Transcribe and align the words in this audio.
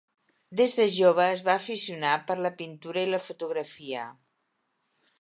Des 0.61 0.71
de 0.79 0.85
jove 0.93 1.27
es 1.35 1.43
va 1.49 1.53
aficionar 1.59 2.15
per 2.31 2.39
la 2.47 2.53
pintura 2.63 3.07
i 3.09 3.13
la 3.13 3.23
fotografia. 3.29 4.11